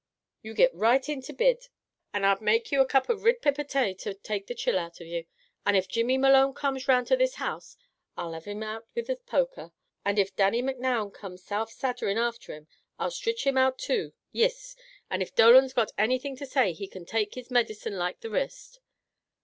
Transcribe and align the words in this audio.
You 0.41 0.55
get 0.55 0.73
right 0.73 1.07
into 1.07 1.31
bid, 1.31 1.67
and 2.11 2.25
I'll 2.25 2.41
make 2.41 2.71
you 2.71 2.81
a 2.81 2.87
cup 2.87 3.07
of 3.07 3.21
rid 3.23 3.39
pipper 3.39 3.63
tay 3.63 3.93
to 3.99 4.15
take 4.15 4.47
the 4.47 4.55
chill 4.55 4.79
out 4.79 4.99
of 4.99 5.05
you. 5.05 5.27
And 5.63 5.77
if 5.77 5.87
Jimmy 5.87 6.17
Malone 6.17 6.55
comes 6.55 6.89
around 6.89 7.05
this 7.09 7.35
house 7.35 7.77
I'll 8.17 8.31
lav 8.31 8.45
him 8.45 8.63
out 8.63 8.87
with 8.95 9.05
the 9.05 9.15
poker, 9.17 9.73
and 10.03 10.17
if 10.17 10.35
Dannie 10.35 10.63
Micnoun 10.63 11.11
comes 11.13 11.43
saft 11.43 11.73
saddering 11.73 12.17
after 12.17 12.51
him 12.55 12.67
I'll 12.97 13.11
stritch 13.11 13.43
him 13.43 13.57
out 13.59 13.77
too; 13.77 14.13
yis, 14.31 14.75
and 15.11 15.21
if 15.21 15.35
Dolan's 15.35 15.71
got 15.71 15.91
anything 15.99 16.35
to 16.37 16.47
say, 16.47 16.73
he 16.73 16.87
can 16.87 17.05
take 17.05 17.35
his 17.35 17.49
midicine 17.49 17.95
like 17.99 18.21
the 18.21 18.31
rist. 18.31 18.79